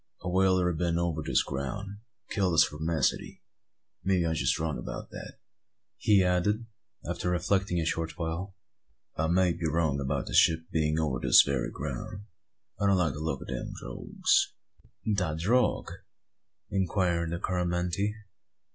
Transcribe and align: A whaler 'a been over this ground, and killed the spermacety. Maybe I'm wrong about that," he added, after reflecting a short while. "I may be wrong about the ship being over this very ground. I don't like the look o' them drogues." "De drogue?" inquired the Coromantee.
A 0.23 0.27
whaler 0.31 0.67
'a 0.67 0.73
been 0.73 0.97
over 0.97 1.21
this 1.23 1.43
ground, 1.43 1.85
and 1.89 1.99
killed 2.31 2.53
the 2.53 2.57
spermacety. 2.57 3.43
Maybe 4.03 4.25
I'm 4.25 4.35
wrong 4.59 4.79
about 4.79 5.11
that," 5.11 5.35
he 5.95 6.23
added, 6.23 6.65
after 7.07 7.29
reflecting 7.29 7.79
a 7.79 7.85
short 7.85 8.17
while. 8.17 8.55
"I 9.15 9.27
may 9.27 9.53
be 9.53 9.67
wrong 9.67 9.99
about 9.99 10.25
the 10.25 10.33
ship 10.33 10.61
being 10.71 10.97
over 10.97 11.19
this 11.21 11.43
very 11.43 11.69
ground. 11.69 12.25
I 12.79 12.87
don't 12.87 12.97
like 12.97 13.13
the 13.13 13.19
look 13.19 13.43
o' 13.43 13.45
them 13.45 13.73
drogues." 13.79 14.53
"De 15.05 15.35
drogue?" 15.37 15.91
inquired 16.71 17.29
the 17.29 17.37
Coromantee. 17.37 18.15